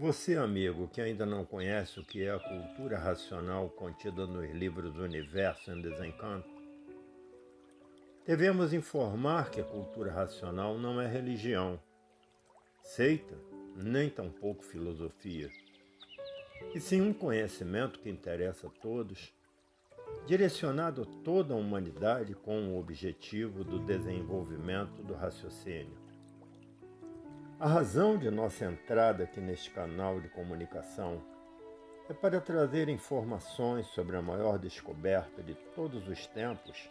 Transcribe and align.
Você, 0.00 0.34
amigo, 0.34 0.88
que 0.88 0.98
ainda 0.98 1.26
não 1.26 1.44
conhece 1.44 2.00
o 2.00 2.02
que 2.02 2.24
é 2.24 2.30
a 2.30 2.38
cultura 2.38 2.96
racional 2.96 3.68
contida 3.68 4.26
nos 4.26 4.50
livros 4.50 4.96
Universo 4.96 5.70
em 5.70 5.82
Desencanto, 5.82 6.48
devemos 8.24 8.72
informar 8.72 9.50
que 9.50 9.60
a 9.60 9.64
cultura 9.64 10.10
racional 10.10 10.78
não 10.78 10.98
é 11.02 11.06
religião, 11.06 11.78
seita, 12.82 13.36
nem 13.76 14.08
tampouco 14.08 14.64
filosofia, 14.64 15.50
e 16.74 16.80
sim 16.80 17.02
um 17.02 17.12
conhecimento 17.12 17.98
que 17.98 18.08
interessa 18.08 18.68
a 18.68 18.70
todos, 18.70 19.34
direcionado 20.26 21.02
a 21.02 21.22
toda 21.22 21.52
a 21.52 21.58
humanidade 21.58 22.34
com 22.34 22.68
o 22.68 22.80
objetivo 22.80 23.62
do 23.62 23.78
desenvolvimento 23.78 25.02
do 25.02 25.12
raciocínio. 25.12 26.09
A 27.60 27.68
razão 27.68 28.16
de 28.16 28.30
nossa 28.30 28.64
entrada 28.64 29.24
aqui 29.24 29.38
neste 29.38 29.68
canal 29.68 30.18
de 30.18 30.30
comunicação 30.30 31.20
é 32.08 32.14
para 32.14 32.40
trazer 32.40 32.88
informações 32.88 33.86
sobre 33.88 34.16
a 34.16 34.22
maior 34.22 34.58
descoberta 34.58 35.42
de 35.42 35.54
todos 35.74 36.08
os 36.08 36.26
tempos, 36.28 36.88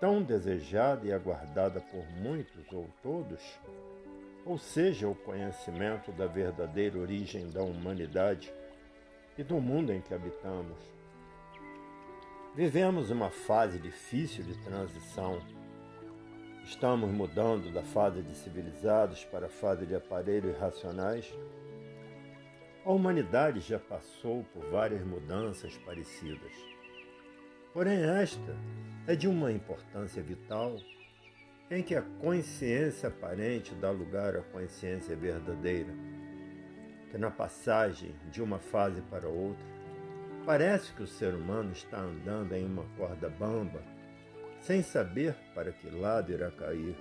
tão 0.00 0.24
desejada 0.24 1.06
e 1.06 1.12
aguardada 1.12 1.80
por 1.80 2.04
muitos 2.20 2.66
ou 2.72 2.90
todos, 3.00 3.40
ou 4.44 4.58
seja, 4.58 5.06
o 5.06 5.14
conhecimento 5.14 6.10
da 6.10 6.26
verdadeira 6.26 6.98
origem 6.98 7.48
da 7.48 7.62
humanidade 7.62 8.52
e 9.38 9.44
do 9.44 9.60
mundo 9.60 9.92
em 9.92 10.00
que 10.00 10.12
habitamos. 10.12 10.80
Vivemos 12.56 13.08
uma 13.08 13.30
fase 13.30 13.78
difícil 13.78 14.42
de 14.42 14.58
transição 14.64 15.40
Estamos 16.66 17.08
mudando 17.12 17.72
da 17.72 17.84
fase 17.84 18.20
de 18.22 18.34
civilizados 18.34 19.24
para 19.26 19.46
a 19.46 19.48
fase 19.48 19.86
de 19.86 19.94
aparelhos 19.94 20.58
racionais. 20.58 21.32
A 22.84 22.90
humanidade 22.90 23.60
já 23.60 23.78
passou 23.78 24.44
por 24.52 24.68
várias 24.68 25.06
mudanças 25.06 25.78
parecidas. 25.78 26.52
Porém, 27.72 28.02
esta 28.02 28.56
é 29.06 29.14
de 29.14 29.28
uma 29.28 29.52
importância 29.52 30.20
vital 30.20 30.76
em 31.70 31.84
que 31.84 31.94
a 31.94 32.02
consciência 32.02 33.10
aparente 33.10 33.72
dá 33.76 33.92
lugar 33.92 34.34
à 34.34 34.42
consciência 34.42 35.14
verdadeira, 35.14 35.94
que 37.12 37.16
na 37.16 37.30
passagem 37.30 38.12
de 38.32 38.42
uma 38.42 38.58
fase 38.58 39.00
para 39.02 39.28
outra, 39.28 39.64
parece 40.44 40.92
que 40.94 41.04
o 41.04 41.06
ser 41.06 41.32
humano 41.32 41.70
está 41.70 42.00
andando 42.00 42.52
em 42.54 42.66
uma 42.66 42.84
corda 42.96 43.28
bamba 43.28 43.95
sem 44.66 44.82
saber 44.82 45.36
para 45.54 45.70
que 45.70 45.88
lado 45.88 46.32
irá 46.32 46.50
cair. 46.50 46.96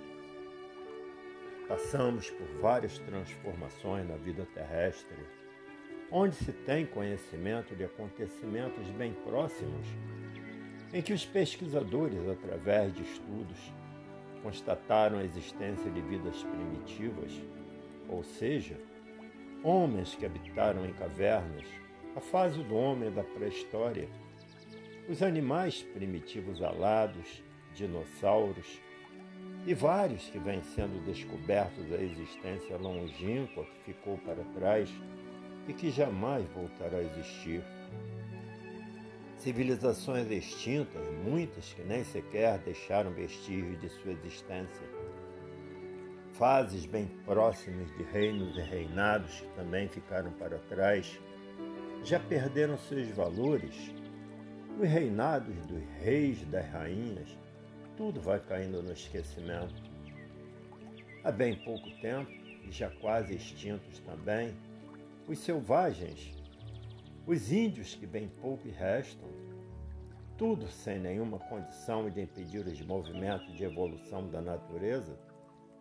Passamos 1.67 2.29
por 2.29 2.47
várias 2.61 2.99
transformações 2.99 4.07
na 4.07 4.15
vida 4.17 4.47
terrestre, 4.53 5.17
onde 6.11 6.35
se 6.35 6.53
tem 6.53 6.85
conhecimento 6.85 7.75
de 7.75 7.83
acontecimentos 7.83 8.87
bem 8.91 9.13
próximos, 9.25 9.87
em 10.93 11.01
que 11.01 11.11
os 11.11 11.25
pesquisadores, 11.25 12.29
através 12.29 12.93
de 12.93 13.01
estudos, 13.01 13.73
constataram 14.43 15.17
a 15.17 15.23
existência 15.23 15.89
de 15.89 16.01
vidas 16.01 16.43
primitivas, 16.43 17.31
ou 18.07 18.23
seja, 18.23 18.77
homens 19.63 20.13
que 20.13 20.23
habitaram 20.23 20.85
em 20.85 20.93
cavernas, 20.93 21.65
a 22.15 22.21
fase 22.21 22.61
do 22.61 22.75
homem 22.75 23.11
da 23.11 23.23
pré-história, 23.23 24.07
os 25.09 25.23
animais 25.23 25.81
primitivos 25.81 26.61
alados, 26.61 27.43
dinossauros 27.75 28.81
e 29.67 29.73
vários 29.73 30.29
que 30.29 30.39
vêm 30.39 30.61
sendo 30.63 31.03
descobertos 31.05 31.91
a 31.91 31.97
existência 31.97 32.77
longínqua 32.77 33.65
que 33.65 33.93
ficou 33.93 34.17
para 34.19 34.43
trás 34.55 34.89
e 35.67 35.73
que 35.73 35.89
jamais 35.89 36.45
voltará 36.49 36.97
a 36.97 37.03
existir. 37.03 37.63
Civilizações 39.37 40.29
extintas, 40.31 41.07
muitas 41.23 41.73
que 41.73 41.81
nem 41.83 42.03
sequer 42.03 42.59
deixaram 42.59 43.11
vestígios 43.11 43.79
de 43.79 43.89
sua 43.89 44.11
existência. 44.11 44.87
Fases 46.33 46.85
bem 46.85 47.07
próximas 47.25 47.89
de 47.95 48.03
reinos 48.03 48.57
e 48.57 48.61
reinados 48.61 49.41
que 49.41 49.47
também 49.55 49.87
ficaram 49.87 50.31
para 50.33 50.59
trás, 50.59 51.19
já 52.03 52.19
perderam 52.19 52.77
seus 52.77 53.07
valores. 53.09 53.93
Os 54.79 54.87
reinados 54.87 55.55
dos 55.65 55.83
reis 56.01 56.41
e 56.41 56.45
das 56.45 56.69
rainhas 56.69 57.37
tudo 57.97 58.19
vai 58.19 58.39
caindo 58.39 58.81
no 58.81 58.91
esquecimento. 58.91 59.81
Há 61.23 61.31
bem 61.31 61.55
pouco 61.63 61.89
tempo, 62.01 62.31
e 62.63 62.71
já 62.71 62.89
quase 62.89 63.35
extintos 63.35 63.99
também, 63.99 64.55
os 65.27 65.39
selvagens, 65.39 66.33
os 67.25 67.51
índios 67.51 67.95
que 67.95 68.05
bem 68.05 68.27
pouco 68.41 68.67
restam, 68.69 69.29
tudo 70.37 70.67
sem 70.67 70.99
nenhuma 70.99 71.39
condição 71.39 72.09
de 72.09 72.21
impedir 72.21 72.65
os 72.65 72.81
movimentos 72.81 73.55
de 73.55 73.63
evolução 73.63 74.27
da 74.29 74.41
natureza, 74.41 75.17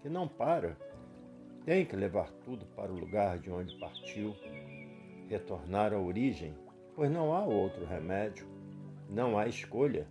que 0.01 0.09
não 0.09 0.29
para, 0.29 0.77
tem 1.65 1.85
que 1.85 1.97
levar 1.97 2.31
tudo 2.45 2.65
para 2.67 2.93
o 2.93 2.99
lugar 2.99 3.39
de 3.39 3.51
onde 3.51 3.77
partiu, 3.79 4.37
retornar 5.29 5.93
à 5.93 5.99
origem, 5.99 6.55
pois 6.95 7.11
não 7.11 7.35
há 7.35 7.45
outro 7.45 7.85
remédio, 7.85 8.47
não 9.11 9.37
há 9.37 9.49
escolha 9.49 10.07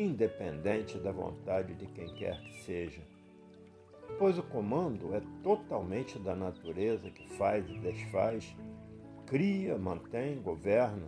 independente 0.00 0.98
da 0.98 1.12
vontade 1.12 1.74
de 1.74 1.86
quem 1.86 2.12
quer 2.14 2.40
que 2.42 2.62
seja. 2.64 3.02
Pois 4.18 4.38
o 4.38 4.42
comando 4.42 5.14
é 5.14 5.22
totalmente 5.42 6.18
da 6.18 6.34
natureza 6.34 7.10
que 7.10 7.28
faz 7.36 7.68
e 7.68 7.78
desfaz, 7.78 8.56
cria, 9.26 9.78
mantém, 9.78 10.40
governa, 10.42 11.06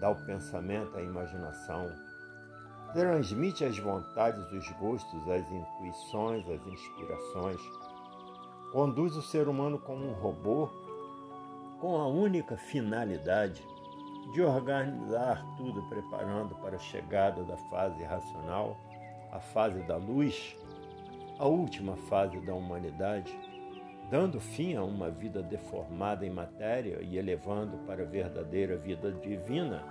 dá 0.00 0.10
o 0.10 0.26
pensamento 0.26 0.96
à 0.96 1.02
imaginação, 1.02 1.90
transmite 2.92 3.64
as 3.64 3.78
vontades, 3.78 4.44
os 4.52 4.68
gostos, 4.72 5.28
as 5.28 5.50
intuições, 5.50 6.48
as 6.48 6.66
inspirações, 6.66 7.60
conduz 8.72 9.16
o 9.16 9.22
ser 9.22 9.48
humano 9.48 9.78
como 9.78 10.06
um 10.06 10.12
robô 10.12 10.68
com 11.80 11.96
a 11.96 12.06
única 12.06 12.56
finalidade 12.56 13.66
de 14.30 14.40
organizar 14.40 15.44
tudo 15.56 15.82
preparando 15.82 16.54
para 16.56 16.76
a 16.76 16.80
chegada 16.80 17.42
da 17.42 17.56
fase 17.56 18.02
racional, 18.02 18.78
a 19.30 19.40
fase 19.40 19.82
da 19.82 19.96
luz, 19.96 20.56
a 21.38 21.46
última 21.46 21.96
fase 21.96 22.38
da 22.40 22.54
humanidade, 22.54 23.36
dando 24.10 24.40
fim 24.40 24.76
a 24.76 24.84
uma 24.84 25.10
vida 25.10 25.42
deformada 25.42 26.24
em 26.24 26.30
matéria 26.30 27.00
e 27.02 27.18
elevando 27.18 27.78
para 27.86 28.02
a 28.02 28.06
verdadeira 28.06 28.76
vida 28.76 29.12
divina, 29.12 29.82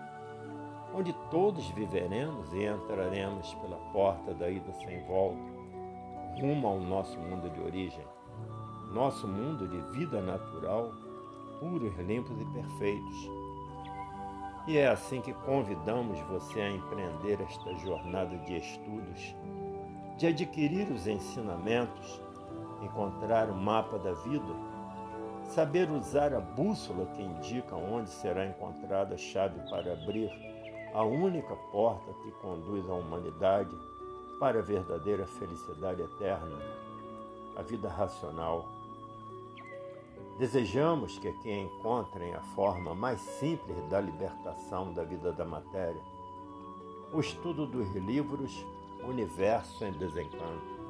onde 0.94 1.14
todos 1.30 1.70
viveremos 1.72 2.52
e 2.54 2.66
entraremos 2.66 3.54
pela 3.56 3.78
porta 3.92 4.34
da 4.34 4.50
ida 4.50 4.72
sem 4.74 5.04
volta, 5.06 5.42
rumo 6.40 6.68
ao 6.68 6.80
nosso 6.80 7.20
mundo 7.20 7.50
de 7.50 7.60
origem, 7.62 8.06
nosso 8.92 9.28
mundo 9.28 9.68
de 9.68 9.98
vida 9.98 10.22
natural, 10.22 10.92
puros, 11.60 11.96
limpos 12.00 12.40
e 12.42 12.46
perfeitos 12.46 13.41
e 14.68 14.78
é 14.78 14.88
assim 14.88 15.22
que 15.22 15.34
convidamos 15.34 16.20
você 16.22 16.62
a 16.62 16.70
empreender 16.70 17.42
esta 17.42 17.74
jornada 17.76 18.38
de 18.38 18.58
estudos, 18.58 19.36
de 20.18 20.28
adquirir 20.28 20.90
os 20.92 21.08
ensinamentos, 21.08 22.22
encontrar 22.82 23.50
o 23.50 23.56
mapa 23.56 23.98
da 23.98 24.14
vida, 24.14 24.54
saber 25.46 25.90
usar 25.90 26.34
a 26.34 26.40
bússola 26.40 27.06
que 27.08 27.22
indica 27.22 27.76
onde 27.76 28.10
será 28.10 28.46
encontrada 28.46 29.16
a 29.16 29.18
chave 29.18 29.60
para 29.70 29.94
abrir 29.94 30.32
a 30.94 31.04
única 31.04 31.56
porta 31.72 32.14
que 32.22 32.32
conduz 32.34 32.88
a 32.90 32.94
humanidade 32.94 33.76
para 34.40 34.60
a 34.60 34.64
verdadeira 34.64 35.26
felicidade 35.26 36.02
eterna, 36.02 36.58
a 37.56 37.62
vida 37.62 37.90
racional 37.90 38.81
Desejamos 40.42 41.20
que 41.20 41.28
aqui 41.28 41.52
encontrem 41.52 42.34
a 42.34 42.42
forma 42.42 42.96
mais 42.96 43.22
simples 43.22 43.78
da 43.92 44.02
libertação 44.02 44.92
da 44.92 45.04
vida 45.04 45.32
da 45.32 45.46
matéria, 45.46 46.02
o 47.14 47.20
estudo 47.20 47.68
dos 47.68 47.88
livros 47.94 48.66
Universo 49.04 49.86
em 49.86 49.92
Desencanto. 49.92 50.81